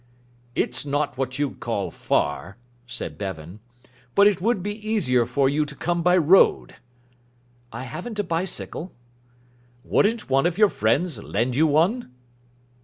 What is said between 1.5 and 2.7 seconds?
call far,"